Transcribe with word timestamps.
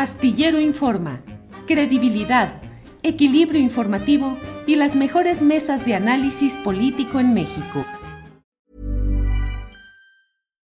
Astillero 0.00 0.58
Informa, 0.58 1.20
credibilidad, 1.66 2.62
equilibrio 3.02 3.60
informativo 3.60 4.38
y 4.66 4.76
las 4.76 4.96
mejores 4.96 5.42
mesas 5.42 5.84
de 5.84 5.94
análisis 5.94 6.54
político 6.64 7.20
en 7.20 7.34
México. 7.34 7.84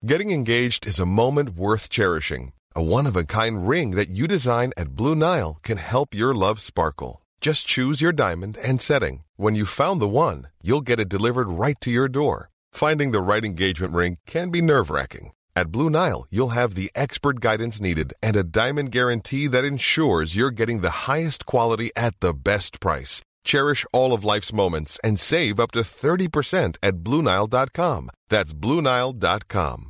Getting 0.02 0.30
engaged 0.30 0.86
is 0.86 0.98
a 0.98 1.04
moment 1.04 1.50
worth 1.54 1.90
cherishing. 1.90 2.54
A 2.74 2.82
one-of-a-kind 2.82 3.68
ring 3.68 3.90
that 3.90 4.08
you 4.08 4.26
design 4.26 4.72
at 4.78 4.96
Blue 4.96 5.14
Nile 5.14 5.58
can 5.62 5.76
help 5.76 6.14
your 6.14 6.32
love 6.32 6.58
sparkle. 6.58 7.20
Just 7.42 7.66
choose 7.66 8.00
your 8.00 8.12
diamond 8.12 8.56
and 8.64 8.80
setting. 8.80 9.24
When 9.36 9.54
you 9.54 9.66
found 9.66 10.00
the 10.00 10.08
one, 10.08 10.46
you'll 10.62 10.80
get 10.80 10.98
it 10.98 11.10
delivered 11.10 11.50
right 11.50 11.78
to 11.82 11.90
your 11.90 12.08
door. 12.08 12.48
Finding 12.72 13.10
the 13.10 13.20
right 13.20 13.44
engagement 13.44 13.92
ring 13.92 14.16
can 14.26 14.48
be 14.48 14.62
nerve-wracking. 14.62 15.32
At 15.60 15.70
Blue 15.70 15.90
Nile, 15.90 16.24
you'll 16.30 16.56
have 16.60 16.74
the 16.74 16.90
expert 16.94 17.38
guidance 17.38 17.82
needed 17.82 18.14
and 18.22 18.34
a 18.34 18.42
diamond 18.60 18.90
guarantee 18.92 19.46
that 19.48 19.62
ensures 19.62 20.34
you're 20.34 20.58
getting 20.60 20.80
the 20.80 21.06
highest 21.06 21.44
quality 21.44 21.90
at 21.94 22.18
the 22.20 22.32
best 22.32 22.80
price. 22.80 23.20
Cherish 23.44 23.84
all 23.92 24.14
of 24.14 24.24
life's 24.24 24.54
moments 24.54 24.98
and 25.04 25.20
save 25.20 25.60
up 25.60 25.72
to 25.72 25.80
30% 25.80 26.78
at 26.82 27.04
BlueNile.com. 27.04 28.08
That's 28.30 28.54
BlueNile.com. 28.54 29.89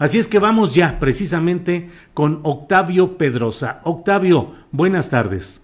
Así 0.00 0.18
es 0.18 0.26
que 0.28 0.38
vamos 0.38 0.74
ya 0.74 0.98
precisamente 0.98 1.88
con 2.14 2.40
Octavio 2.42 3.18
Pedrosa. 3.18 3.82
Octavio, 3.84 4.52
buenas 4.72 5.10
tardes. 5.10 5.62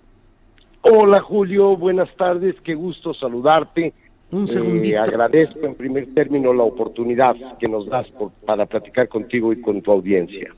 Hola 0.83 1.23
Julio, 1.23 1.75
buenas 1.75 2.15
tardes, 2.17 2.55
qué 2.63 2.75
gusto 2.75 3.15
saludarte. 3.15 3.95
Un 4.31 4.47
segundito. 4.47 4.95
Eh, 4.97 4.99
agradezco 4.99 5.61
en 5.65 5.75
primer 5.75 6.13
término 6.13 6.53
la 6.53 6.65
oportunidad 6.65 7.35
que 7.59 7.67
nos 7.67 7.87
das 7.89 8.07
por- 8.11 8.31
para 8.45 8.67
platicar 8.67 9.09
contigo 9.09 9.55
y 9.55 9.61
con 9.63 9.81
tu 9.81 9.91
audiencia. 9.91 10.53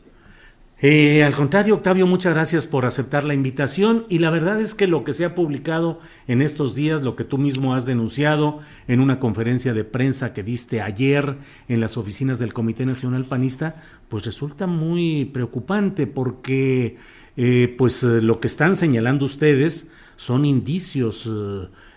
Eh, 0.81 1.25
al 1.25 1.35
contrario, 1.35 1.75
Octavio, 1.75 2.07
muchas 2.07 2.35
gracias 2.35 2.65
por 2.65 2.87
aceptar 2.87 3.25
la 3.25 3.35
invitación 3.35 4.07
y 4.09 4.21
la 4.21 4.31
verdad 4.31 4.61
es 4.61 4.77
que 4.77 4.87
lo 4.87 5.03
que 5.03 5.13
se 5.13 5.25
ha 5.25 5.35
publicado 5.35 5.99
en 6.29 6.41
estos 6.41 6.77
días, 6.77 7.03
lo 7.03 7.17
que 7.17 7.25
tú 7.25 7.37
mismo 7.37 7.75
has 7.75 7.85
denunciado 7.85 8.61
en 8.87 9.01
una 9.01 9.19
conferencia 9.19 9.75
de 9.75 9.83
prensa 9.83 10.33
que 10.33 10.45
diste 10.45 10.81
ayer 10.81 11.37
en 11.67 11.81
las 11.81 11.97
oficinas 11.97 12.39
del 12.39 12.53
Comité 12.53 12.87
Nacional 12.87 13.27
Panista, 13.27 13.75
pues 14.07 14.25
resulta 14.25 14.69
muy 14.69 15.25
preocupante 15.25 16.07
porque 16.07 16.97
eh, 17.37 17.75
pues 17.77 18.05
eh, 18.05 18.21
lo 18.21 18.39
que 18.39 18.47
están 18.47 18.77
señalando 18.77 19.25
ustedes 19.25 19.91
son 20.17 20.45
indicios 20.45 21.29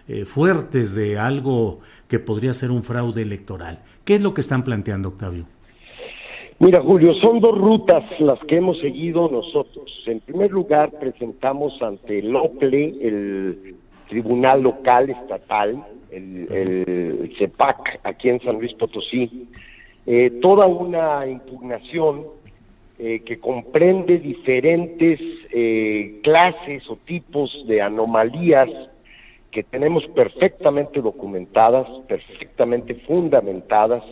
eh, 0.07 0.25
fuertes 0.25 0.95
de 0.95 1.19
algo 1.19 1.81
que 2.07 2.17
podría 2.17 2.55
ser 2.55 2.71
un 2.71 2.83
fraude 2.83 3.21
electoral. 3.21 3.83
¿Qué 4.05 4.15
es 4.15 4.21
lo 4.23 4.33
que 4.33 4.41
están 4.41 4.63
planteando, 4.63 5.09
Octavio? 5.09 5.45
Mira 6.61 6.79
Julio, 6.79 7.15
son 7.15 7.39
dos 7.39 7.57
rutas 7.57 8.03
las 8.19 8.37
que 8.41 8.57
hemos 8.57 8.79
seguido 8.81 9.27
nosotros. 9.31 9.91
En 10.05 10.19
primer 10.19 10.51
lugar, 10.51 10.91
presentamos 10.91 11.81
ante 11.81 12.19
el 12.19 12.35
OPLE, 12.35 12.83
el 13.01 13.75
Tribunal 14.07 14.61
Local 14.61 15.09
Estatal, 15.09 15.83
el, 16.11 16.47
el 16.51 17.35
CEPAC, 17.39 18.01
aquí 18.03 18.29
en 18.29 18.41
San 18.41 18.59
Luis 18.59 18.75
Potosí, 18.75 19.47
eh, 20.05 20.37
toda 20.39 20.67
una 20.67 21.25
impugnación 21.25 22.27
eh, 22.99 23.21
que 23.25 23.39
comprende 23.39 24.19
diferentes 24.19 25.19
eh, 25.51 26.19
clases 26.21 26.87
o 26.91 26.95
tipos 26.97 27.65
de 27.65 27.81
anomalías 27.81 28.69
que 29.49 29.63
tenemos 29.63 30.05
perfectamente 30.09 31.01
documentadas, 31.01 31.87
perfectamente 32.07 32.93
fundamentadas 33.07 34.03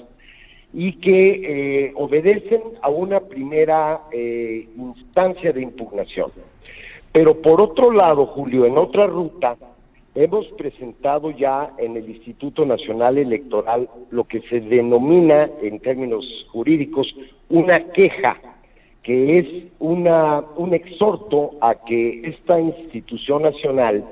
y 0.73 0.93
que 0.93 1.87
eh, 1.87 1.93
obedecen 1.95 2.61
a 2.81 2.89
una 2.89 3.21
primera 3.21 4.01
eh, 4.11 4.67
instancia 4.77 5.51
de 5.51 5.61
impugnación. 5.61 6.31
Pero 7.11 7.41
por 7.41 7.61
otro 7.61 7.91
lado, 7.91 8.27
Julio, 8.27 8.65
en 8.65 8.77
otra 8.77 9.07
ruta, 9.07 9.57
hemos 10.13 10.45
presentado 10.57 11.31
ya 11.31 11.71
en 11.79 11.97
el 11.97 12.07
Instituto 12.07 12.65
Nacional 12.65 13.17
Electoral 13.17 13.89
lo 14.11 14.25
que 14.25 14.41
se 14.41 14.59
denomina 14.59 15.49
en 15.61 15.79
términos 15.79 16.25
jurídicos 16.51 17.15
una 17.49 17.79
queja, 17.93 18.39
que 19.01 19.39
es 19.39 19.47
una, 19.79 20.43
un 20.55 20.73
exhorto 20.75 21.53
a 21.61 21.73
que 21.83 22.21
esta 22.25 22.59
institución 22.59 23.41
nacional 23.41 24.05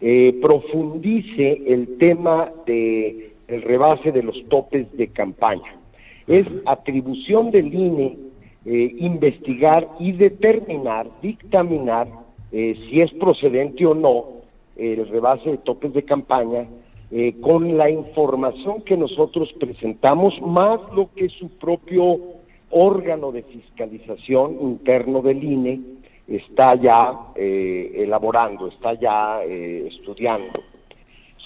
eh, 0.00 0.38
profundice 0.40 1.60
el 1.66 1.98
tema 1.98 2.50
de 2.64 3.34
rebase 3.46 4.10
de 4.10 4.22
los 4.22 4.48
topes 4.48 4.90
de 4.96 5.08
campaña. 5.08 5.81
Es 6.26 6.46
atribución 6.66 7.50
del 7.50 7.72
INE 7.74 8.16
eh, 8.64 8.94
investigar 9.00 9.88
y 9.98 10.12
determinar, 10.12 11.08
dictaminar 11.20 12.06
eh, 12.52 12.76
si 12.88 13.00
es 13.00 13.10
procedente 13.14 13.84
o 13.84 13.92
no 13.92 14.24
el 14.76 15.08
rebase 15.08 15.50
de 15.50 15.58
topes 15.58 15.92
de 15.92 16.04
campaña 16.04 16.66
eh, 17.10 17.34
con 17.40 17.76
la 17.76 17.90
información 17.90 18.82
que 18.82 18.96
nosotros 18.96 19.52
presentamos, 19.58 20.40
más 20.42 20.78
lo 20.94 21.10
que 21.12 21.28
su 21.28 21.48
propio 21.58 22.20
órgano 22.70 23.32
de 23.32 23.42
fiscalización 23.42 24.58
interno 24.60 25.22
del 25.22 25.42
INE 25.42 25.80
está 26.28 26.76
ya 26.76 27.32
elaborando, 27.34 28.68
está 28.68 28.94
ya 28.94 29.42
estudiando. 29.42 30.71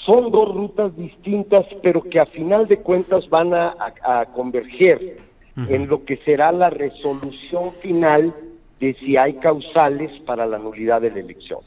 Son 0.06 0.30
dos 0.30 0.54
rutas 0.54 0.96
distintas, 0.96 1.66
pero 1.82 2.00
que 2.02 2.20
a 2.20 2.26
final 2.26 2.66
de 2.68 2.78
cuentas 2.78 3.28
van 3.28 3.52
a, 3.52 3.74
a- 4.04 4.20
a 4.20 4.24
converger 4.26 5.18
en 5.56 5.88
lo 5.88 6.04
que 6.04 6.16
será 6.18 6.52
la 6.52 6.70
resolución 6.70 7.72
final 7.82 8.32
de 8.78 8.94
si 9.00 9.16
hay 9.16 9.34
causales 9.34 10.10
para 10.26 10.46
la 10.46 10.58
nulidad 10.58 11.00
de 11.00 11.10
la 11.10 11.18
elección. 11.20 11.60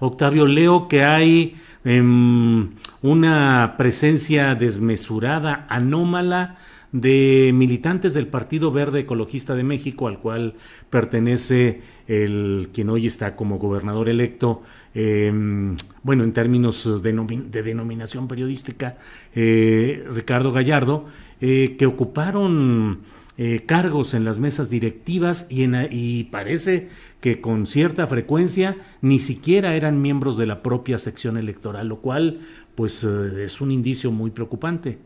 Octavio, 0.00 0.46
leo 0.46 0.86
que 0.88 1.02
hay 1.02 1.56
em, 1.84 2.70
una 3.02 3.74
presencia 3.78 4.54
desmesurada, 4.54 5.66
anómala, 5.68 6.56
de 6.92 7.52
militantes 7.54 8.14
del 8.14 8.28
Partido 8.28 8.70
Verde 8.70 9.00
Ecologista 9.00 9.54
de 9.54 9.64
México, 9.64 10.06
al 10.06 10.20
cual 10.20 10.54
pertenece 10.90 11.80
el 12.06 12.68
quien 12.72 12.90
hoy 12.90 13.06
está 13.06 13.34
como 13.34 13.58
gobernador 13.58 14.08
electo, 14.08 14.62
em, 14.94 15.76
bueno, 16.02 16.22
en 16.22 16.32
términos 16.32 17.02
de 17.02 17.62
denominación 17.62 18.28
periodística, 18.28 18.98
eh, 19.34 20.04
Ricardo 20.12 20.52
Gallardo, 20.52 21.06
eh, 21.40 21.76
que 21.78 21.86
ocuparon 21.86 23.00
eh, 23.38 23.64
cargos 23.64 24.12
en 24.12 24.24
las 24.24 24.38
mesas 24.38 24.68
directivas 24.68 25.46
y, 25.48 25.62
en, 25.62 25.88
y 25.90 26.24
parece 26.24 26.90
que 27.22 27.40
con 27.40 27.66
cierta 27.66 28.06
frecuencia 28.06 28.76
ni 29.00 29.18
siquiera 29.18 29.74
eran 29.74 30.02
miembros 30.02 30.36
de 30.36 30.44
la 30.44 30.62
propia 30.62 30.98
sección 30.98 31.38
electoral, 31.38 31.88
lo 31.88 32.00
cual 32.00 32.40
pues 32.74 33.02
eh, 33.04 33.44
es 33.44 33.62
un 33.62 33.70
indicio 33.70 34.12
muy 34.12 34.30
preocupante. 34.30 34.98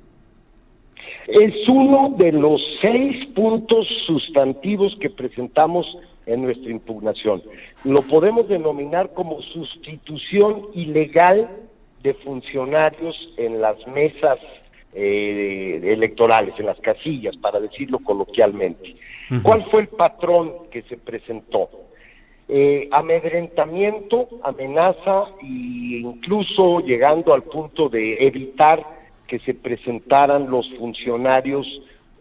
Es 1.26 1.68
uno 1.68 2.14
de 2.16 2.32
los 2.32 2.60
seis 2.80 3.26
puntos 3.34 3.86
sustantivos 4.06 4.96
que 5.00 5.10
presentamos 5.10 5.86
en 6.26 6.42
nuestra 6.42 6.70
impugnación. 6.70 7.42
Lo 7.84 8.02
podemos 8.02 8.48
denominar 8.48 9.12
como 9.14 9.40
sustitución 9.42 10.68
ilegal 10.74 11.48
de 12.02 12.14
funcionarios 12.14 13.16
en 13.36 13.60
las 13.60 13.76
mesas 13.88 14.38
eh, 14.92 15.80
electorales, 15.84 16.54
en 16.58 16.66
las 16.66 16.78
casillas, 16.80 17.36
para 17.36 17.60
decirlo 17.60 17.98
coloquialmente. 18.00 18.96
¿Cuál 19.42 19.64
fue 19.70 19.82
el 19.82 19.88
patrón 19.88 20.52
que 20.70 20.82
se 20.82 20.96
presentó? 20.96 21.68
Eh, 22.48 22.88
amedrentamiento, 22.92 24.28
amenaza 24.42 25.24
e 25.42 25.98
incluso 25.98 26.78
llegando 26.80 27.34
al 27.34 27.42
punto 27.42 27.88
de 27.88 28.24
evitar 28.24 28.95
que 29.26 29.38
se 29.40 29.54
presentaran 29.54 30.50
los 30.50 30.68
funcionarios 30.78 31.66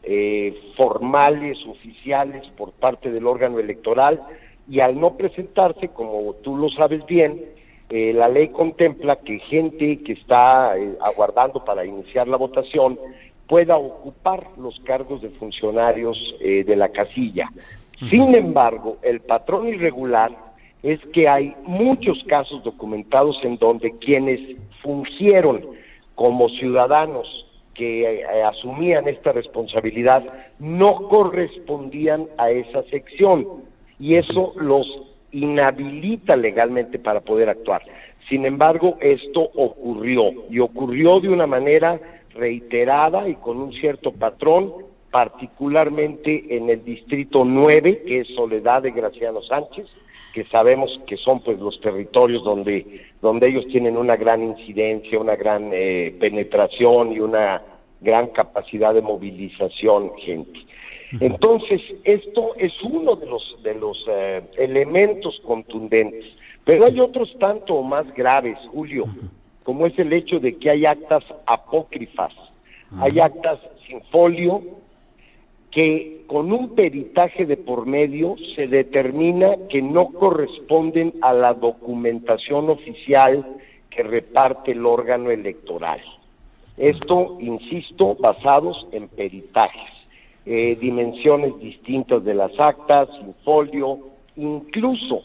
eh, 0.04 0.54
formales, 0.78 1.58
oficiales 1.68 2.48
por 2.58 2.72
parte 2.72 3.12
del 3.12 3.28
órgano 3.28 3.60
electoral 3.60 4.22
y 4.70 4.80
al 4.80 5.00
no 5.00 5.16
presentarse, 5.16 5.90
como 5.90 6.34
tú 6.44 6.58
lo 6.58 6.70
sabes 6.70 7.06
bien, 7.06 7.40
eh, 7.90 8.14
la 8.14 8.28
ley 8.28 8.48
contempla 8.50 9.18
que 9.18 9.38
gente 9.40 10.02
que 10.04 10.14
está 10.14 10.76
eh, 10.78 10.98
aguardando 11.02 11.64
para 11.64 11.86
iniciar 11.86 12.28
la 12.28 12.38
votación 12.38 12.98
pueda 13.48 13.78
ocupar 13.78 14.48
los 14.58 14.80
cargos 14.80 15.22
de 15.22 15.30
funcionarios 15.30 16.18
eh, 16.40 16.64
de 16.64 16.76
la 16.76 16.90
casilla. 16.90 17.48
Sin 18.10 18.36
embargo, 18.36 18.98
el 19.04 19.22
patrón 19.22 19.68
irregular 19.68 20.32
es 20.82 21.00
que 21.14 21.30
hay 21.30 21.56
muchos 21.64 22.24
casos 22.28 22.64
documentados 22.64 23.38
en 23.44 23.58
donde 23.58 23.98
quienes 24.00 24.40
fungieron 24.82 25.62
como 26.16 26.50
ciudadanos 26.50 27.46
que 27.74 28.24
asumían 28.46 29.08
esta 29.08 29.34
responsabilidad 29.34 30.24
no 30.60 31.10
correspondían 31.10 32.28
a 32.38 32.50
esa 32.50 32.84
sección 32.84 33.46
y 34.00 34.16
eso 34.16 34.54
los 34.56 34.88
inhabilita 35.32 36.38
legalmente 36.38 36.98
para 36.98 37.20
poder 37.20 37.50
actuar. 37.50 37.82
Sin 38.30 38.46
embargo, 38.46 38.98
esto 39.02 39.42
ocurrió 39.42 40.32
y 40.50 40.60
ocurrió 40.60 41.20
de 41.20 41.30
una 41.30 41.46
manera 41.46 42.00
reiterada 42.34 43.28
y 43.28 43.36
con 43.36 43.58
un 43.58 43.74
cierto 43.74 44.12
patrón, 44.12 44.74
particularmente 45.16 46.58
en 46.58 46.70
el 46.70 46.84
distrito 46.84 47.46
9, 47.46 48.04
que 48.06 48.20
es 48.20 48.28
Soledad 48.36 48.82
de 48.82 48.92
Graciano 48.92 49.42
Sánchez, 49.44 49.88
que 50.34 50.44
sabemos 50.44 51.00
que 51.08 51.16
son 51.16 51.40
pues 51.40 51.58
los 51.58 51.80
territorios 51.80 52.44
donde, 52.44 53.06
donde 53.22 53.48
ellos 53.48 53.66
tienen 53.68 53.96
una 53.96 54.18
gran 54.18 54.44
incidencia, 54.44 55.18
una 55.18 55.38
gran 55.38 55.70
eh, 55.72 56.14
penetración 56.20 57.14
y 57.14 57.22
una 57.22 57.62
gran 58.02 58.28
capacidad 58.32 58.94
de 58.94 59.02
movilización 59.02 60.12
gente. 60.18 60.60
Entonces, 61.22 61.82
esto 62.04 62.54
es 62.58 62.74
uno 62.84 63.16
de 63.16 63.28
los, 63.28 63.56
de 63.64 63.76
los 63.76 64.06
eh, 64.10 64.42
elementos 64.58 65.40
contundentes, 65.46 66.26
pero 66.66 66.88
hay 66.88 67.00
otros 67.00 67.34
tanto 67.40 67.82
más 67.84 68.06
graves, 68.16 68.58
Julio, 68.70 69.06
como 69.64 69.86
es 69.86 69.98
el 69.98 70.12
hecho 70.12 70.42
de 70.42 70.58
que 70.58 70.72
hay 70.72 70.86
actas 70.86 71.24
apócrifas, 71.46 72.34
hay 73.00 73.18
actas 73.22 73.60
sin 73.88 74.02
folio, 74.12 74.62
que 75.76 76.24
con 76.28 76.54
un 76.54 76.74
peritaje 76.74 77.46
de 77.46 77.58
por 77.58 77.86
medio 77.86 78.38
se 78.56 78.68
determina 78.68 79.58
que 79.70 79.82
no 79.82 80.08
corresponden 80.08 81.14
a 81.22 81.34
la 81.34 81.54
documentación 81.54 82.70
oficial 82.70 83.46
que 83.90 84.02
reparte 84.02 84.72
el 84.72 84.86
órgano 84.86 85.32
electoral. 85.32 86.00
Esto, 86.78 87.38
insisto, 87.42 88.16
basados 88.16 88.88
en 88.94 89.10
peritajes. 89.10 89.92
Eh, 90.46 90.78
dimensiones 90.80 91.60
distintas 91.60 92.24
de 92.24 92.36
las 92.36 92.58
actas, 92.58 93.10
sin 93.20 93.34
folio, 93.44 94.00
incluso 94.38 95.24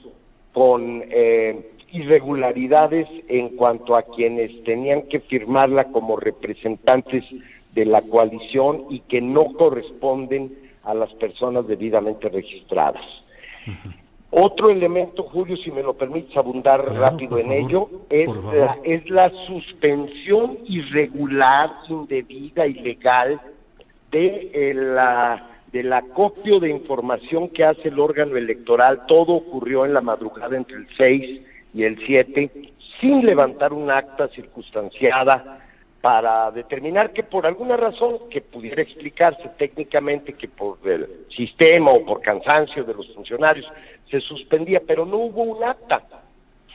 con 0.53 1.05
eh, 1.11 1.71
irregularidades 1.93 3.07
en 3.29 3.51
cuanto 3.51 3.97
a 3.97 4.03
quienes 4.03 4.65
tenían 4.65 5.03
que 5.03 5.21
firmarla 5.21 5.85
como 5.93 6.17
representantes 6.17 7.25
de 7.75 7.85
la 7.85 8.03
coalición 8.03 8.87
y 8.91 9.01
que 9.01 9.21
no 9.21 9.53
corresponden 9.55 10.57
a 10.85 10.95
las 10.95 11.13
personas 11.15 11.67
debidamente 11.67 12.29
registradas. 12.29 13.03
Otro 14.31 14.71
elemento, 14.71 15.25
Julio, 15.25 15.57
si 15.57 15.71
me 15.73 15.83
lo 15.83 15.95
permites 15.95 16.37
abundar 16.37 16.85
rápido 16.95 17.39
en 17.39 17.51
ello, 17.51 17.89
es 18.11 18.29
la, 18.53 18.79
es 18.85 19.11
la 19.11 19.31
suspensión 19.47 20.59
irregular, 20.67 21.71
indebida, 21.89 22.67
ilegal 22.67 23.41
de 24.13 24.51
eh, 24.55 24.75
la 24.75 25.47
del 25.73 25.93
acopio 25.93 26.59
de 26.59 26.69
información 26.69 27.49
que 27.49 27.65
hace 27.65 27.89
el 27.89 27.99
órgano 28.01 28.37
electoral. 28.37 29.07
Todo 29.07 29.35
ocurrió 29.35 29.85
en 29.85 29.95
la 29.95 30.01
madrugada 30.01 30.57
entre 30.57 30.77
el 30.77 30.89
6 30.97 31.41
y 31.75 31.85
el 31.85 31.97
7, 32.07 32.51
sin 33.01 33.25
levantar 33.25 33.73
un 33.73 33.91
acta 33.91 34.29
circunstanciada 34.29 35.61
para 36.01 36.51
determinar 36.51 37.13
que 37.13 37.23
por 37.23 37.47
alguna 37.47 37.77
razón 37.77 38.31
que 38.31 38.41
pudiera 38.41 38.83
explicarse 38.83 39.51
técnicamente 39.59 40.33
que 40.33 40.49
por 40.49 40.79
el 40.85 41.27
sistema 41.37 41.91
o 41.91 42.05
por 42.05 42.23
cansancio 42.23 42.85
de 42.85 42.95
los 42.95 43.13
funcionarios 43.15 43.67
se 44.11 44.21
suspendía, 44.21 44.81
pero 44.87 45.05
no 45.05 45.19
hubo 45.19 45.43
un 45.43 45.63
acta. 45.63 46.03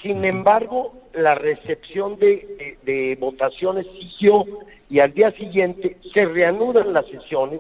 Sin 0.04 0.24
embargo, 0.24 0.94
la 1.14 1.34
recepción 1.34 2.20
de, 2.20 2.78
de 2.84 3.18
votaciones 3.20 3.88
siguió 4.00 4.46
y 4.90 5.00
al 5.00 5.14
día 5.14 5.32
siguiente 5.32 5.98
se 6.14 6.26
reanudan 6.26 6.94
las 6.94 7.08
sesiones 7.08 7.60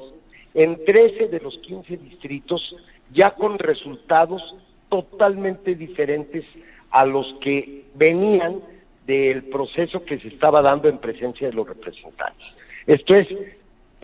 en 0.53 0.83
13 0.85 1.27
de 1.29 1.39
los 1.39 1.57
15 1.59 1.97
distritos, 1.97 2.75
ya 3.11 3.31
con 3.31 3.57
resultados 3.57 4.55
totalmente 4.89 5.73
diferentes 5.73 6.45
a 6.91 7.05
los 7.05 7.33
que 7.41 7.85
venían 7.95 8.61
del 9.05 9.43
proceso 9.43 10.03
que 10.03 10.19
se 10.19 10.29
estaba 10.29 10.61
dando 10.61 10.89
en 10.89 10.97
presencia 10.97 11.47
de 11.47 11.53
los 11.53 11.67
representantes. 11.67 12.45
Esto 12.87 13.15
es, 13.15 13.27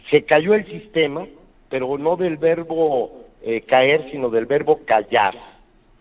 se 0.09 0.23
cayó 0.23 0.53
el 0.53 0.65
sistema, 0.65 1.25
pero 1.69 1.97
no 1.97 2.15
del 2.15 2.37
verbo 2.37 3.25
eh, 3.41 3.61
caer, 3.61 4.09
sino 4.11 4.29
del 4.29 4.45
verbo 4.45 4.81
callar. 4.85 5.35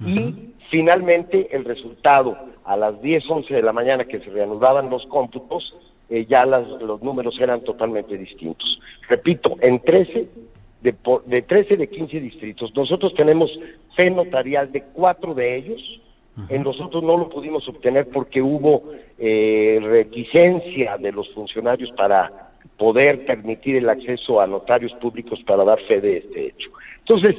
Y 0.05 0.55
finalmente 0.70 1.49
el 1.55 1.64
resultado, 1.64 2.37
a 2.64 2.75
las 2.76 3.02
10, 3.02 3.29
11 3.29 3.52
de 3.52 3.62
la 3.62 3.73
mañana 3.73 4.06
que 4.06 4.20
se 4.20 4.31
reanudaban 4.31 4.88
los 4.88 5.05
cómputos, 5.06 5.75
eh, 6.08 6.26
ya 6.29 6.44
los 6.44 7.03
números 7.03 7.38
eran 7.38 7.61
totalmente 7.62 8.17
distintos. 8.17 8.81
Repito, 9.08 9.56
en 9.61 9.81
13 9.81 10.29
de, 10.81 10.94
de 11.26 11.43
13 11.43 11.76
de 11.76 11.88
15 11.88 12.20
distritos, 12.20 12.75
nosotros 12.75 13.14
tenemos 13.14 13.50
fe 13.94 14.11
notarial 14.11 14.73
de 14.73 14.82
cuatro 14.93 15.35
de 15.35 15.56
ellos, 15.56 16.00
en 16.49 16.63
nosotros 16.63 17.03
no 17.03 17.17
lo 17.17 17.29
pudimos 17.29 17.69
obtener 17.69 18.09
porque 18.09 18.41
hubo 18.41 18.85
eh, 19.19 19.79
reticencia 19.83 20.97
de 20.99 21.13
los 21.13 21.29
funcionarios 21.35 21.91
para 21.97 22.51
poder 22.77 23.27
permitir 23.27 23.77
el 23.77 23.89
acceso 23.89 24.41
a 24.41 24.47
notarios 24.47 24.93
públicos 24.95 25.39
para 25.47 25.65
dar 25.65 25.81
fe 25.83 26.01
de 26.01 26.19
este 26.19 26.47
hecho. 26.47 26.71
Entonces, 27.01 27.37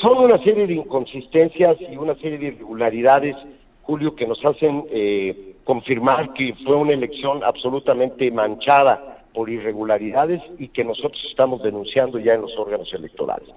son 0.00 0.24
una 0.24 0.42
serie 0.42 0.66
de 0.66 0.74
inconsistencias 0.74 1.76
y 1.80 1.96
una 1.96 2.14
serie 2.16 2.38
de 2.38 2.46
irregularidades, 2.46 3.36
Julio, 3.82 4.14
que 4.16 4.26
nos 4.26 4.44
hacen 4.44 4.84
eh, 4.90 5.54
confirmar 5.64 6.32
que 6.32 6.54
fue 6.64 6.76
una 6.76 6.92
elección 6.92 7.44
absolutamente 7.44 8.30
manchada 8.30 9.22
por 9.34 9.50
irregularidades 9.50 10.40
y 10.58 10.68
que 10.68 10.82
nosotros 10.82 11.22
estamos 11.30 11.62
denunciando 11.62 12.18
ya 12.18 12.34
en 12.34 12.40
los 12.40 12.56
órganos 12.58 12.92
electorales. 12.94 13.50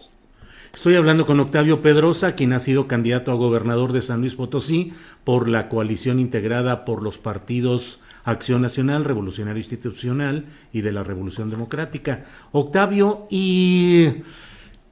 Estoy 0.74 0.95
hablando 0.95 1.25
con 1.25 1.39
Octavio 1.39 1.81
Pedrosa, 1.81 2.36
quien 2.36 2.54
ha 2.54 2.60
sido 2.60 2.88
candidato 2.88 3.31
a 3.31 3.36
gobernador 3.36 3.92
de 3.92 4.01
San 4.01 4.21
Luis 4.21 4.36
Potosí 4.36 4.94
por 5.24 5.50
la 5.50 5.68
coalición 5.68 6.19
integrada 6.19 6.86
por 6.86 7.04
los 7.04 7.18
partidos 7.18 8.00
Acción 8.24 8.61
Nacional, 8.61 9.04
Revolucionario 9.04 9.59
Institucional 9.59 10.45
y 10.71 10.81
de 10.81 10.92
la 10.92 11.04
Revolución 11.04 11.49
Democrática. 11.49 12.26
Octavio, 12.52 13.28
¿y 13.30 14.07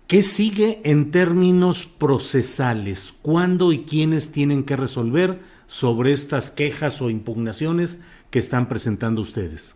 qué 0.07 0.23
sigue 0.23 0.81
en 0.83 1.11
términos 1.11 1.85
procesales? 1.85 3.13
¿Cuándo 3.21 3.71
y 3.71 3.83
quiénes 3.83 4.31
tienen 4.31 4.63
que 4.63 4.75
resolver 4.75 5.39
sobre 5.67 6.11
estas 6.11 6.51
quejas 6.51 7.01
o 7.01 7.09
impugnaciones 7.09 8.01
que 8.31 8.39
están 8.39 8.67
presentando 8.67 9.21
ustedes? 9.21 9.75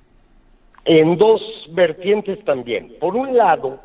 En 0.85 1.17
dos 1.17 1.41
vertientes 1.73 2.43
también. 2.43 2.93
Por 2.99 3.15
un 3.15 3.37
lado, 3.37 3.79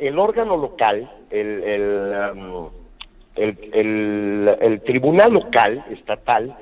el 0.00 0.18
órgano 0.18 0.56
local, 0.56 1.10
el, 1.30 1.62
el, 1.62 2.12
um, 2.34 2.70
el, 3.36 4.82
tribunal 4.84 5.32
local, 5.32 5.84
estatal, 5.90 6.56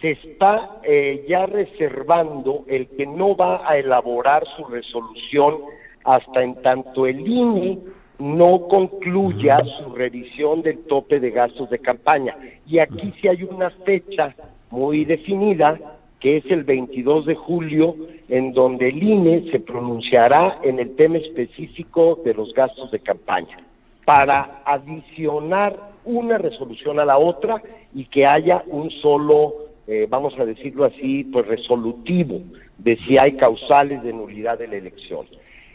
se 0.00 0.12
está 0.12 0.78
eh, 0.82 1.26
ya 1.28 1.46
reservando 1.46 2.64
el 2.68 2.88
que 2.88 3.06
no 3.06 3.36
va 3.36 3.68
a 3.68 3.76
elaborar 3.76 4.44
su 4.56 4.64
resolución 4.64 5.58
hasta 6.04 6.42
en 6.42 6.62
tanto 6.62 7.06
el 7.06 7.26
INE 7.26 7.78
no 8.18 8.68
concluya 8.68 9.58
su 9.58 9.94
revisión 9.94 10.62
del 10.62 10.78
tope 10.84 11.20
de 11.20 11.30
gastos 11.30 11.70
de 11.70 11.78
campaña. 11.78 12.36
Y 12.66 12.78
aquí 12.78 13.12
sí 13.20 13.28
hay 13.28 13.42
una 13.42 13.70
fecha 13.70 14.34
muy 14.70 15.04
definida, 15.04 15.78
que 16.20 16.36
es 16.36 16.44
el 16.50 16.64
22 16.64 17.26
de 17.26 17.34
julio, 17.34 17.96
en 18.28 18.52
donde 18.52 18.90
el 18.90 19.02
INE 19.02 19.50
se 19.50 19.58
pronunciará 19.58 20.60
en 20.62 20.78
el 20.78 20.94
tema 20.94 21.16
específico 21.16 22.20
de 22.24 22.34
los 22.34 22.52
gastos 22.52 22.90
de 22.90 23.00
campaña, 23.00 23.58
para 24.04 24.62
adicionar 24.66 25.90
una 26.04 26.38
resolución 26.38 27.00
a 27.00 27.04
la 27.04 27.18
otra 27.18 27.62
y 27.94 28.04
que 28.04 28.26
haya 28.26 28.62
un 28.66 28.90
solo, 28.90 29.54
eh, 29.86 30.06
vamos 30.08 30.38
a 30.38 30.44
decirlo 30.44 30.84
así, 30.84 31.24
pues 31.24 31.46
resolutivo 31.46 32.40
de 32.78 32.96
si 32.98 33.18
hay 33.18 33.32
causales 33.32 34.02
de 34.02 34.12
nulidad 34.12 34.58
de 34.58 34.68
la 34.68 34.76
elección. 34.76 35.26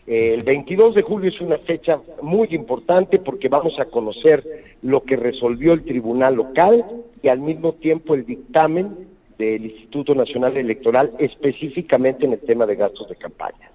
El 0.08 0.44
22 0.44 0.94
de 0.94 1.02
julio 1.02 1.30
es 1.30 1.42
una 1.42 1.58
fecha 1.58 2.00
muy 2.22 2.48
importante 2.52 3.18
porque 3.18 3.50
vamos 3.50 3.80
a 3.80 3.86
conocer 3.86 4.44
lo 4.84 5.02
que 5.02 5.16
resolvió 5.16 5.74
el 5.74 5.84
tribunal 5.84 6.36
local 6.36 6.86
y 7.24 7.28
al 7.28 7.40
mismo 7.40 7.74
tiempo 7.74 8.14
el 8.14 8.24
dictamen 8.24 9.15
del 9.38 9.66
Instituto 9.66 10.16
Nacional 10.16 10.58
Electoral 10.58 11.12
específicamente 11.20 12.26
en 12.26 12.34
el 12.34 12.40
tema 12.40 12.66
de 12.66 12.76
gastos 12.76 13.10
de 13.10 13.16
campaña. 13.16 13.72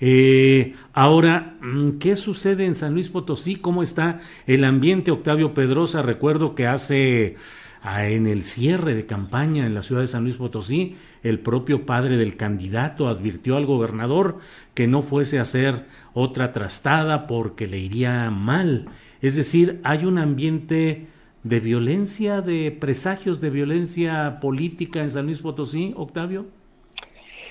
Eh, 0.00 0.74
ahora, 0.92 1.56
mm, 1.60 1.98
¿qué 1.98 2.16
sucede 2.16 2.64
en 2.64 2.74
San 2.74 2.94
Luis 2.94 3.08
Potosí? 3.08 3.56
¿Cómo 3.56 3.82
está 3.82 4.20
el 4.46 4.64
ambiente, 4.64 5.10
Octavio 5.10 5.54
Pedrosa? 5.54 6.02
Recuerdo 6.02 6.54
que 6.54 6.66
hace 6.66 7.36
en 7.84 8.26
el 8.26 8.42
cierre 8.42 8.94
de 8.94 9.06
campaña 9.06 9.66
en 9.66 9.74
la 9.74 9.82
ciudad 9.82 10.02
de 10.02 10.08
San 10.08 10.24
Luis 10.24 10.36
Potosí, 10.36 10.96
el 11.22 11.38
propio 11.38 11.86
padre 11.86 12.16
del 12.16 12.36
candidato 12.36 13.08
advirtió 13.08 13.56
al 13.56 13.66
gobernador 13.66 14.38
que 14.74 14.86
no 14.86 15.02
fuese 15.02 15.38
a 15.38 15.42
hacer 15.42 15.86
otra 16.12 16.52
trastada 16.52 17.26
porque 17.26 17.66
le 17.66 17.78
iría 17.78 18.30
mal. 18.30 18.86
Es 19.20 19.36
decir, 19.36 19.80
hay 19.84 20.04
un 20.04 20.18
ambiente 20.18 21.06
de 21.48 21.60
violencia, 21.60 22.42
de 22.42 22.70
presagios 22.70 23.40
de 23.40 23.48
violencia 23.48 24.38
política 24.40 25.00
en 25.00 25.10
San 25.10 25.26
Luis 25.26 25.40
Potosí, 25.40 25.94
Octavio. 25.96 26.44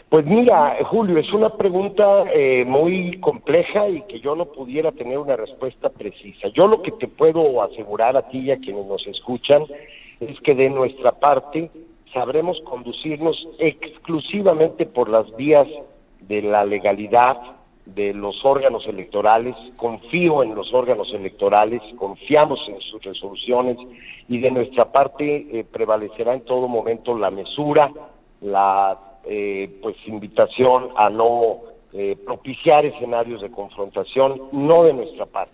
Pues 0.09 0.25
mira, 0.25 0.77
Julio, 0.85 1.17
es 1.17 1.33
una 1.33 1.49
pregunta 1.49 2.23
eh, 2.33 2.63
muy 2.65 3.19
compleja 3.19 3.89
y 3.89 4.03
que 4.03 4.21
yo 4.21 4.35
no 4.35 4.45
pudiera 4.45 4.91
tener 4.91 5.17
una 5.17 5.35
respuesta 5.35 5.89
precisa. 5.89 6.47
Yo 6.49 6.67
lo 6.67 6.81
que 6.81 6.91
te 6.91 7.07
puedo 7.07 7.61
asegurar 7.61 8.15
a 8.15 8.29
ti 8.29 8.39
y 8.39 8.51
a 8.51 8.59
quienes 8.59 8.85
nos 8.85 9.05
escuchan 9.07 9.63
es 10.19 10.39
que 10.41 10.53
de 10.53 10.69
nuestra 10.69 11.11
parte 11.11 11.71
sabremos 12.13 12.57
conducirnos 12.61 13.35
exclusivamente 13.59 14.85
por 14.85 15.09
las 15.09 15.35
vías 15.35 15.67
de 16.21 16.41
la 16.43 16.63
legalidad 16.63 17.56
de 17.95 18.13
los 18.13 18.43
órganos 18.43 18.85
electorales, 18.87 19.55
confío 19.77 20.43
en 20.43 20.53
los 20.55 20.73
órganos 20.73 21.11
electorales, 21.13 21.81
confiamos 21.97 22.59
en 22.67 22.79
sus 22.81 23.01
resoluciones 23.03 23.77
y 24.27 24.39
de 24.39 24.51
nuestra 24.51 24.91
parte 24.91 25.47
eh, 25.51 25.63
prevalecerá 25.63 26.33
en 26.33 26.41
todo 26.41 26.67
momento 26.67 27.17
la 27.17 27.31
mesura, 27.31 27.91
la 28.41 29.19
eh, 29.25 29.79
pues 29.81 29.95
invitación 30.05 30.89
a 30.95 31.09
no 31.09 31.59
eh, 31.93 32.17
propiciar 32.25 32.85
escenarios 32.85 33.41
de 33.41 33.49
confrontación, 33.49 34.49
no 34.51 34.83
de 34.83 34.93
nuestra 34.93 35.25
parte. 35.25 35.53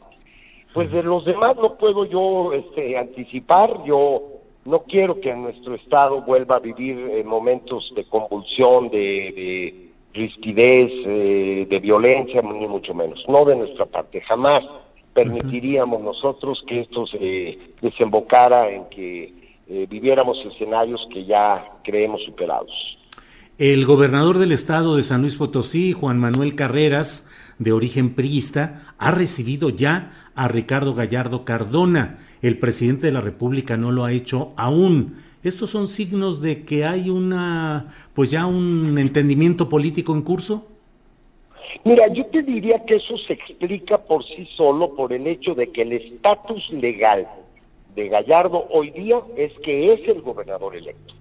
Pues 0.73 0.91
de 0.91 1.03
los 1.03 1.23
demás 1.25 1.55
no 1.57 1.77
puedo 1.77 2.05
yo 2.05 2.53
este, 2.53 2.97
anticipar, 2.97 3.83
yo 3.85 4.21
no 4.65 4.79
quiero 4.83 5.19
que 5.19 5.33
nuestro 5.35 5.75
Estado 5.75 6.21
vuelva 6.21 6.55
a 6.55 6.59
vivir 6.59 6.97
eh, 6.97 7.23
momentos 7.23 7.93
de 7.95 8.05
convulsión, 8.05 8.89
de, 8.89 8.97
de 8.97 9.82
rispidez, 10.13 10.91
eh, 11.05 11.67
de 11.69 11.79
violencia, 11.79 12.41
ni 12.41 12.67
mucho 12.67 12.93
menos. 12.93 13.23
No 13.27 13.45
de 13.45 13.55
nuestra 13.55 13.85
parte. 13.85 14.21
Jamás 14.21 14.61
permitiríamos 15.13 16.01
nosotros 16.01 16.63
que 16.67 16.81
esto 16.81 17.05
se 17.07 17.57
desembocara 17.81 18.69
en 18.71 18.85
que 18.89 19.33
eh, 19.67 19.87
viviéramos 19.89 20.37
escenarios 20.45 21.05
que 21.11 21.25
ya 21.25 21.65
creemos 21.83 22.23
superados. 22.23 22.71
El 23.57 23.85
gobernador 23.85 24.39
del 24.39 24.51
estado 24.51 24.95
de 24.95 25.03
San 25.03 25.21
Luis 25.21 25.35
Potosí, 25.35 25.93
Juan 25.93 26.19
Manuel 26.19 26.55
Carreras, 26.55 27.29
de 27.59 27.71
origen 27.71 28.15
priista, 28.15 28.81
ha 28.97 29.11
recibido 29.11 29.69
ya 29.69 30.11
a 30.35 30.47
Ricardo 30.47 30.95
Gallardo 30.95 31.45
Cardona 31.45 32.17
el 32.43 32.59
presidente 32.59 33.07
de 33.07 33.13
la 33.13 33.21
República 33.21 33.77
no 33.77 33.91
lo 33.91 34.03
ha 34.03 34.11
hecho 34.11 34.51
aún. 34.57 35.15
¿Estos 35.43 35.71
son 35.71 35.89
signos 35.89 36.41
de 36.41 36.63
que 36.63 36.85
hay 36.85 37.09
una, 37.09 37.93
pues 38.13 38.31
ya 38.31 38.45
un 38.45 38.97
entendimiento 38.97 39.67
político 39.67 40.13
en 40.13 40.21
curso? 40.21 40.67
Mira, 41.83 42.07
yo 42.13 42.25
te 42.27 42.43
diría 42.43 42.83
que 42.85 42.95
eso 42.95 43.17
se 43.17 43.33
explica 43.33 43.97
por 43.97 44.23
sí 44.23 44.47
solo 44.55 44.95
por 44.95 45.11
el 45.11 45.27
hecho 45.27 45.53
de 45.53 45.69
que 45.69 45.81
el 45.81 45.91
estatus 45.93 46.69
legal 46.71 47.27
de 47.93 48.07
Gallardo 48.07 48.67
hoy 48.71 48.91
día 48.91 49.19
es 49.35 49.51
que 49.59 49.93
es 49.93 50.07
el 50.07 50.21
gobernador 50.21 50.77
electo. 50.77 51.13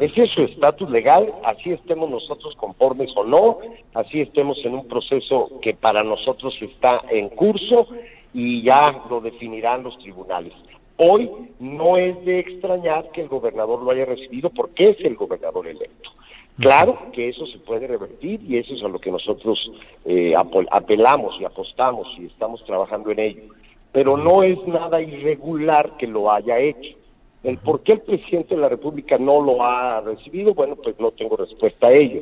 Ese 0.00 0.24
es 0.24 0.30
su 0.30 0.42
estatus 0.42 0.90
legal, 0.90 1.32
así 1.44 1.70
estemos 1.70 2.08
nosotros 2.08 2.54
conformes 2.56 3.10
o 3.16 3.24
no, 3.24 3.58
así 3.94 4.20
estemos 4.20 4.58
en 4.64 4.74
un 4.74 4.86
proceso 4.86 5.50
que 5.60 5.74
para 5.74 6.02
nosotros 6.04 6.56
está 6.60 7.02
en 7.10 7.28
curso 7.28 7.88
y 8.32 8.62
ya 8.62 9.02
lo 9.08 9.20
definirán 9.20 9.82
los 9.82 9.98
tribunales. 9.98 10.52
Hoy 10.96 11.30
no 11.58 11.96
es 11.96 12.24
de 12.24 12.38
extrañar 12.38 13.10
que 13.12 13.22
el 13.22 13.28
gobernador 13.28 13.82
lo 13.82 13.90
haya 13.90 14.04
recibido 14.04 14.50
porque 14.50 14.84
es 14.84 15.00
el 15.00 15.16
gobernador 15.16 15.66
electo. 15.66 16.10
Claro 16.58 16.98
que 17.12 17.30
eso 17.30 17.46
se 17.46 17.58
puede 17.58 17.86
revertir 17.86 18.40
y 18.46 18.58
eso 18.58 18.74
es 18.74 18.82
a 18.82 18.88
lo 18.88 18.98
que 19.00 19.10
nosotros 19.10 19.58
eh, 20.04 20.34
apelamos 20.70 21.40
y 21.40 21.44
apostamos 21.44 22.06
y 22.18 22.26
estamos 22.26 22.64
trabajando 22.66 23.10
en 23.10 23.20
ello. 23.20 23.42
Pero 23.90 24.16
no 24.16 24.42
es 24.42 24.58
nada 24.66 25.00
irregular 25.00 25.96
que 25.98 26.06
lo 26.06 26.30
haya 26.30 26.58
hecho. 26.58 26.96
El 27.42 27.58
por 27.58 27.82
qué 27.82 27.94
el 27.94 28.00
presidente 28.02 28.54
de 28.54 28.60
la 28.60 28.68
República 28.68 29.18
no 29.18 29.40
lo 29.40 29.64
ha 29.64 30.00
recibido, 30.02 30.54
bueno, 30.54 30.76
pues 30.76 30.98
no 31.00 31.10
tengo 31.10 31.36
respuesta 31.36 31.88
a 31.88 31.92
ello. 31.92 32.20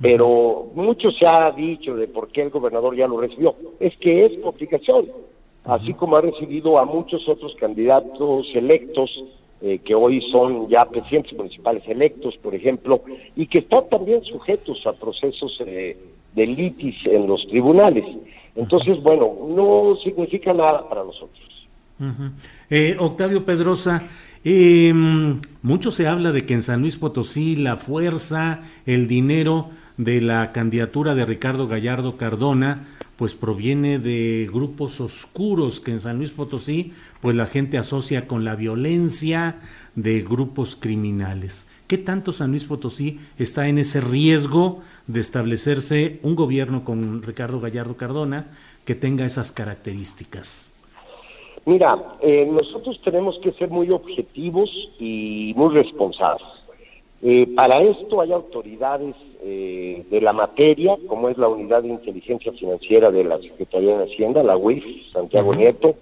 Pero 0.00 0.66
mucho 0.74 1.10
se 1.10 1.26
ha 1.26 1.50
dicho 1.52 1.96
de 1.96 2.08
por 2.08 2.28
qué 2.28 2.42
el 2.42 2.50
gobernador 2.50 2.94
ya 2.94 3.08
lo 3.08 3.20
recibió. 3.20 3.54
Es 3.80 3.96
que 3.96 4.26
es 4.26 4.38
complicación 4.40 5.06
así 5.68 5.92
como 5.94 6.16
ha 6.16 6.22
recibido 6.22 6.78
a 6.78 6.84
muchos 6.84 7.28
otros 7.28 7.54
candidatos 7.60 8.46
electos 8.54 9.10
eh, 9.60 9.80
que 9.84 9.94
hoy 9.94 10.22
son 10.32 10.68
ya 10.68 10.84
presidentes 10.86 11.36
municipales 11.36 11.82
electos, 11.86 12.36
por 12.42 12.54
ejemplo, 12.54 13.02
y 13.36 13.46
que 13.46 13.58
están 13.58 13.88
también 13.90 14.24
sujetos 14.24 14.84
a 14.86 14.92
procesos 14.92 15.60
eh, 15.66 15.96
de 16.34 16.46
litis 16.46 16.94
en 17.04 17.26
los 17.26 17.46
tribunales. 17.48 18.04
Entonces, 18.56 19.02
bueno, 19.02 19.34
no 19.48 19.96
significa 20.02 20.52
nada 20.52 20.88
para 20.88 21.04
nosotros. 21.04 21.44
Eh, 22.70 22.96
Octavio 22.98 23.44
Pedrosa, 23.44 24.04
em, 24.44 25.40
mucho 25.62 25.90
se 25.90 26.06
habla 26.06 26.30
de 26.30 26.46
que 26.46 26.54
en 26.54 26.62
San 26.62 26.80
Luis 26.80 26.96
Potosí 26.96 27.56
la 27.56 27.76
fuerza, 27.76 28.60
el 28.86 29.08
dinero 29.08 29.70
de 29.96 30.20
la 30.20 30.52
candidatura 30.52 31.16
de 31.16 31.26
Ricardo 31.26 31.66
Gallardo 31.66 32.16
Cardona, 32.16 32.86
pues 33.18 33.34
proviene 33.34 33.98
de 33.98 34.48
grupos 34.50 35.00
oscuros 35.00 35.80
que 35.80 35.90
en 35.90 35.98
San 36.00 36.18
Luis 36.18 36.30
Potosí 36.30 36.92
pues 37.20 37.34
la 37.34 37.46
gente 37.46 37.76
asocia 37.76 38.28
con 38.28 38.44
la 38.44 38.54
violencia 38.54 39.56
de 39.96 40.22
grupos 40.22 40.76
criminales. 40.76 41.68
¿Qué 41.88 41.98
tanto 41.98 42.32
San 42.32 42.50
Luis 42.50 42.64
Potosí 42.64 43.18
está 43.36 43.66
en 43.66 43.78
ese 43.78 44.00
riesgo 44.00 44.82
de 45.08 45.18
establecerse 45.18 46.20
un 46.22 46.36
gobierno 46.36 46.84
con 46.84 47.22
Ricardo 47.24 47.60
Gallardo 47.60 47.96
Cardona 47.96 48.52
que 48.84 48.94
tenga 48.94 49.26
esas 49.26 49.50
características? 49.50 50.72
Mira, 51.66 51.98
eh, 52.22 52.48
nosotros 52.48 53.00
tenemos 53.02 53.36
que 53.42 53.50
ser 53.52 53.68
muy 53.68 53.90
objetivos 53.90 54.70
y 55.00 55.52
muy 55.56 55.74
responsables. 55.74 56.46
Eh, 57.20 57.48
para 57.56 57.82
esto 57.82 58.20
hay 58.20 58.30
autoridades 58.30 59.16
eh, 59.40 60.04
de 60.10 60.20
la 60.20 60.32
materia, 60.32 60.96
como 61.06 61.28
es 61.28 61.38
la 61.38 61.46
Unidad 61.46 61.82
de 61.84 61.90
Inteligencia 61.90 62.50
Financiera 62.52 63.08
de 63.10 63.22
la 63.22 63.38
Secretaría 63.38 63.96
de 63.96 64.12
Hacienda, 64.12 64.42
la 64.42 64.56
UIF, 64.56 64.84
Santiago 65.12 65.52
Nieto, 65.52 65.94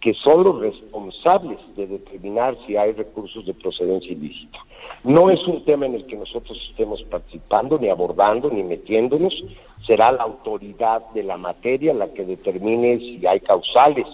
que 0.00 0.12
son 0.14 0.42
los 0.42 0.58
responsables 0.58 1.58
de 1.76 1.86
determinar 1.86 2.56
si 2.66 2.76
hay 2.76 2.90
recursos 2.90 3.46
de 3.46 3.54
procedencia 3.54 4.10
ilícita. 4.10 4.58
No 5.04 5.30
es 5.30 5.46
un 5.46 5.64
tema 5.64 5.86
en 5.86 5.94
el 5.94 6.06
que 6.06 6.16
nosotros 6.16 6.58
estemos 6.68 7.00
participando, 7.04 7.78
ni 7.78 7.88
abordando, 7.90 8.50
ni 8.50 8.64
metiéndonos. 8.64 9.34
Será 9.86 10.10
la 10.10 10.24
autoridad 10.24 11.02
de 11.14 11.22
la 11.22 11.36
materia 11.36 11.94
la 11.94 12.12
que 12.12 12.24
determine 12.24 12.98
si 12.98 13.24
hay 13.24 13.38
causales 13.38 14.06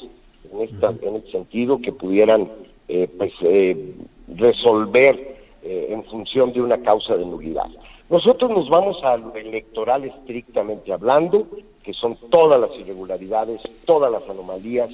en, 0.53 0.61
esta, 0.61 0.95
en 1.01 1.17
este 1.17 1.31
sentido 1.33 1.81
que 1.81 1.93
pudieran 1.93 2.51
eh, 2.89 3.09
pues, 3.17 3.33
eh, 3.41 3.95
resolver 4.37 5.35
en 5.69 6.05
función 6.05 6.53
de 6.53 6.61
una 6.61 6.79
causa 6.79 7.17
de 7.17 7.27
nulidad. 7.27 7.67
Nosotros 8.09 8.51
nos 8.51 8.69
vamos 8.69 9.03
a 9.03 9.17
lo 9.17 9.35
electoral 9.35 10.05
estrictamente 10.05 10.93
hablando, 10.93 11.47
que 11.83 11.93
son 11.93 12.17
todas 12.31 12.61
las 12.61 12.71
irregularidades, 12.79 13.61
todas 13.85 14.13
las 14.13 14.29
anomalías, 14.29 14.91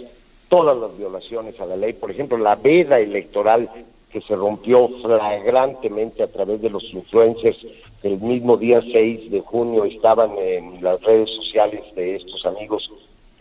todas 0.49 0.77
las 0.77 0.97
violaciones 0.97 1.61
a 1.61 1.67
la 1.67 1.77
ley. 1.77 1.93
Por 1.93 2.11
ejemplo, 2.11 2.39
la 2.39 2.57
veda 2.57 2.99
electoral 3.01 3.69
que 4.11 4.21
se 4.23 4.35
rompió 4.35 4.89
flagrantemente 5.03 6.23
a 6.23 6.27
través 6.27 6.63
de 6.63 6.71
los 6.71 6.85
influencers. 6.93 7.59
El 8.03 8.19
mismo 8.21 8.57
día 8.57 8.81
6 8.81 9.31
de 9.31 9.41
junio 9.41 9.85
estaban 9.85 10.33
en 10.39 10.83
las 10.83 11.01
redes 11.03 11.31
sociales 11.31 11.83
de 11.95 12.17
estos 12.17 12.45
amigos 12.47 12.91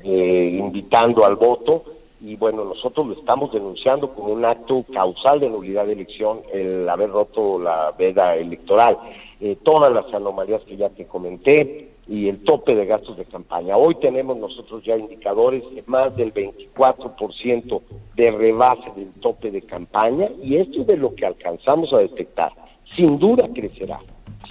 eh, 0.04 0.58
invitando 0.58 1.26
al 1.26 1.36
voto 1.36 1.84
y 2.24 2.36
bueno, 2.36 2.64
nosotros 2.64 3.08
lo 3.08 3.14
estamos 3.14 3.52
denunciando 3.52 4.14
como 4.14 4.34
un 4.34 4.46
acto 4.46 4.86
causal 4.94 5.40
de 5.40 5.50
nulidad 5.50 5.88
de 5.88 5.94
elección 5.94 6.42
el 6.54 6.88
haber 6.88 7.10
roto 7.10 7.60
la 7.60 7.92
veda 7.98 8.36
electoral. 8.36 8.98
Eh, 9.44 9.58
todas 9.64 9.92
las 9.92 10.06
anomalías 10.14 10.62
que 10.66 10.78
ya 10.78 10.90
te 10.90 11.08
comenté 11.08 11.94
y 12.08 12.30
el 12.30 12.44
tope 12.44 12.76
de 12.76 12.86
gastos 12.86 13.18
de 13.18 13.26
campaña. 13.26 13.76
Hoy 13.76 13.96
tenemos 13.96 14.38
nosotros 14.38 14.84
ya 14.84 14.96
indicadores 14.96 15.64
de 15.74 15.84
más 15.88 16.16
del 16.16 16.32
24% 16.32 17.82
de 18.16 18.30
rebase 18.30 18.92
del 18.96 19.12
tope 19.14 19.50
de 19.50 19.64
campaña 19.64 20.30
y 20.44 20.58
esto 20.58 20.82
es 20.82 20.88
de 20.88 20.98
lo 20.98 21.16
que 21.16 21.26
alcanzamos 21.26 21.92
a 21.92 21.98
detectar. 21.98 22.52
Sin 22.96 23.18
duda 23.18 23.50
crecerá, 23.52 23.98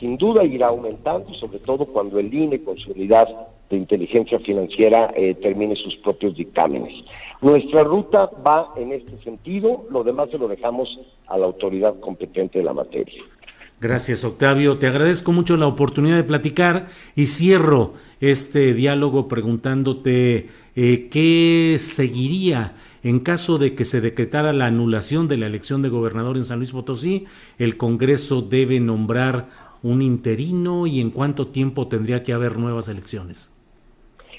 sin 0.01 0.17
duda 0.17 0.43
irá 0.43 0.67
aumentando, 0.67 1.33
sobre 1.35 1.61
todo 1.61 1.87
cuando 1.87 2.19
el 2.19 2.35
INE 2.35 2.65
con 2.65 2.77
su 2.77 2.91
unidad 2.91 3.29
de 3.69 3.77
inteligencia 3.77 4.41
financiera 4.41 5.13
eh, 5.15 5.35
termine 5.35 5.77
sus 5.77 5.95
propios 5.99 6.35
dictámenes. 6.35 7.05
Nuestra 7.41 7.85
ruta 7.85 8.29
va 8.45 8.73
en 8.75 8.91
este 8.91 9.17
sentido, 9.23 9.85
lo 9.89 10.03
demás 10.03 10.31
se 10.31 10.39
lo 10.39 10.49
dejamos 10.49 10.99
a 11.29 11.39
la 11.39 11.47
autoridad 11.47 12.01
competente 12.01 12.59
de 12.59 12.65
la 12.65 12.73
materia. 12.73 13.23
Gracias, 13.81 14.25
Octavio. 14.25 14.77
Te 14.77 14.87
agradezco 14.87 15.33
mucho 15.33 15.57
la 15.57 15.67
oportunidad 15.67 16.17
de 16.17 16.25
platicar 16.25 16.89
y 17.17 17.27
cierro 17.27 17.95
este 18.21 18.75
diálogo 18.75 19.27
preguntándote 19.27 20.49
eh, 20.77 21.09
qué 21.11 21.77
seguiría 21.79 22.75
en 23.03 23.21
caso 23.21 23.57
de 23.57 23.75
que 23.75 23.87
se 23.87 24.03
decretara 24.03 24.53
la 24.53 24.67
anulación 24.67 25.29
de 25.29 25.39
la 25.39 25.47
elección 25.47 25.81
de 25.81 25.89
gobernador 25.89 26.37
en 26.37 26.45
San 26.45 26.59
Luis 26.59 26.73
Potosí, 26.73 27.25
el 27.59 27.79
Congreso 27.79 28.43
debe 28.43 28.79
nombrar 28.81 29.47
un 29.83 30.03
interino 30.03 30.87
y 30.87 31.01
en 31.01 31.11
cuánto 31.11 31.47
tiempo 31.47 31.89
tendría 31.89 32.23
que 32.23 32.35
haber 32.35 32.59
nuevas 32.59 32.89
elecciones. 32.89 33.51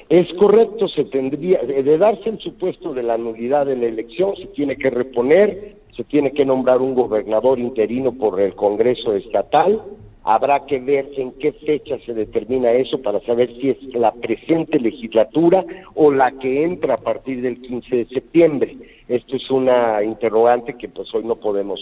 Es 0.10 0.32
correcto, 0.34 0.88
se 0.88 1.06
tendría, 1.06 1.62
de 1.64 1.98
darse 1.98 2.30
el 2.30 2.40
supuesto 2.40 2.94
de 2.94 3.02
la 3.02 3.18
nulidad 3.18 3.66
de 3.66 3.78
la 3.78 3.86
elección, 3.88 4.36
se 4.36 4.46
tiene 4.48 4.76
que 4.76 4.90
reponer, 4.90 5.78
tiene 6.04 6.32
que 6.32 6.46
nombrar 6.46 6.82
un 6.82 6.96
gobernador 6.96 7.60
interino 7.60 8.14
por 8.14 8.40
el 8.40 8.56
Congreso 8.56 9.14
Estatal, 9.14 9.82
habrá 10.24 10.66
que 10.66 10.80
ver 10.80 11.10
en 11.18 11.32
qué 11.34 11.52
fecha 11.54 11.98
se 12.06 12.14
determina 12.14 12.72
eso 12.72 13.02
para 13.02 13.20
saber 13.22 13.50
si 13.60 13.70
es 13.72 13.84
la 13.94 14.12
presente 14.12 14.80
legislatura 14.80 15.66
o 15.96 16.12
la 16.12 16.32
que 16.32 16.64
entra 16.64 16.96
a 16.96 16.98
partir 16.98 17.42
del 17.42 17.62
15 17.62 17.96
de 17.96 18.06
septiembre. 18.06 18.78
Esto 19.08 19.36
es 19.36 19.50
una 19.50 20.04
interrogante 20.04 20.76
que 20.78 20.90
pues 20.90 21.14
hoy 21.14 21.24
no 21.24 21.36
podemos 21.36 21.80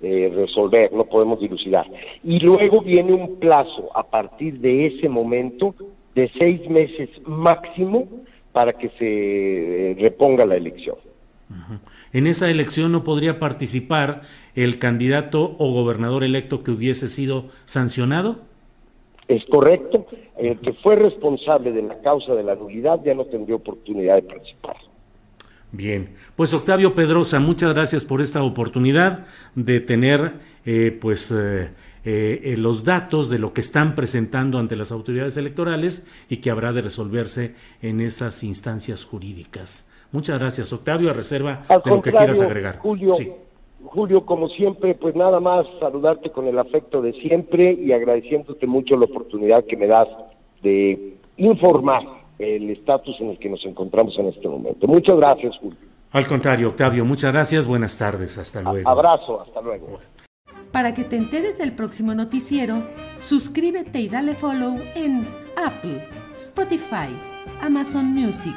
eh, 0.00 0.30
resolver, 0.34 0.92
no 0.92 1.04
podemos 1.04 1.40
dilucidar. 1.40 1.86
Y 2.22 2.38
luego 2.40 2.82
viene 2.82 3.14
un 3.14 3.36
plazo 3.36 3.90
a 3.94 4.04
partir 4.04 4.60
de 4.60 4.86
ese 4.86 5.08
momento 5.08 5.74
de 6.14 6.30
seis 6.38 6.68
meses 6.68 7.08
máximo 7.26 8.06
para 8.52 8.72
que 8.74 8.90
se 8.90 9.90
eh, 9.90 9.96
reponga 9.98 10.44
la 10.44 10.56
elección. 10.56 10.96
En 12.12 12.26
esa 12.26 12.50
elección 12.50 12.92
no 12.92 13.04
podría 13.04 13.38
participar 13.38 14.22
el 14.54 14.78
candidato 14.78 15.56
o 15.58 15.72
gobernador 15.72 16.24
electo 16.24 16.62
que 16.62 16.70
hubiese 16.70 17.08
sido 17.08 17.46
sancionado. 17.64 18.40
Es 19.28 19.44
correcto. 19.46 20.06
El 20.36 20.58
que 20.60 20.72
fue 20.74 20.96
responsable 20.96 21.72
de 21.72 21.82
la 21.82 22.00
causa 22.00 22.34
de 22.34 22.42
la 22.42 22.54
nulidad 22.54 23.00
ya 23.04 23.14
no 23.14 23.24
tendría 23.24 23.56
oportunidad 23.56 24.16
de 24.16 24.22
participar. 24.22 24.76
Bien, 25.70 26.14
pues 26.34 26.54
Octavio 26.54 26.94
Pedrosa, 26.94 27.40
muchas 27.40 27.74
gracias 27.74 28.04
por 28.04 28.22
esta 28.22 28.42
oportunidad 28.42 29.26
de 29.54 29.80
tener, 29.80 30.32
eh, 30.64 30.96
pues, 30.98 31.30
eh, 31.30 31.70
eh, 32.04 32.54
los 32.56 32.84
datos 32.84 33.28
de 33.28 33.38
lo 33.38 33.52
que 33.52 33.60
están 33.60 33.94
presentando 33.94 34.58
ante 34.58 34.76
las 34.76 34.92
autoridades 34.92 35.36
electorales 35.36 36.06
y 36.30 36.38
que 36.38 36.50
habrá 36.50 36.72
de 36.72 36.80
resolverse 36.80 37.54
en 37.82 38.00
esas 38.00 38.42
instancias 38.44 39.04
jurídicas. 39.04 39.87
Muchas 40.12 40.38
gracias, 40.38 40.72
Octavio, 40.72 41.10
a 41.10 41.12
reserva 41.12 41.62
de 41.68 41.90
lo 41.90 42.02
que 42.02 42.12
quieras 42.12 42.40
agregar. 42.40 42.78
Julio, 42.78 43.14
Julio, 43.84 44.26
como 44.26 44.48
siempre, 44.48 44.94
pues 44.94 45.14
nada 45.14 45.40
más 45.40 45.66
saludarte 45.80 46.30
con 46.30 46.46
el 46.46 46.58
afecto 46.58 47.00
de 47.00 47.12
siempre 47.14 47.72
y 47.72 47.92
agradeciéndote 47.92 48.66
mucho 48.66 48.96
la 48.96 49.04
oportunidad 49.04 49.64
que 49.64 49.76
me 49.76 49.86
das 49.86 50.08
de 50.62 51.16
informar 51.36 52.02
el 52.38 52.70
estatus 52.70 53.20
en 53.20 53.30
el 53.30 53.38
que 53.38 53.48
nos 53.48 53.64
encontramos 53.64 54.18
en 54.18 54.26
este 54.26 54.48
momento. 54.48 54.86
Muchas 54.86 55.16
gracias, 55.16 55.56
Julio. 55.58 55.78
Al 56.10 56.26
contrario, 56.26 56.68
Octavio, 56.68 57.04
muchas 57.04 57.32
gracias, 57.32 57.66
buenas 57.66 57.98
tardes, 57.98 58.38
hasta 58.38 58.62
luego. 58.62 58.88
Abrazo, 58.88 59.42
hasta 59.42 59.60
luego. 59.60 59.98
Para 60.72 60.94
que 60.94 61.04
te 61.04 61.16
enteres 61.16 61.58
del 61.58 61.72
próximo 61.72 62.14
noticiero, 62.14 62.82
suscríbete 63.16 64.00
y 64.00 64.08
dale 64.08 64.34
follow 64.34 64.78
en 64.94 65.26
Apple, 65.56 66.06
Spotify, 66.34 67.08
Amazon 67.60 68.06
Music, 68.06 68.56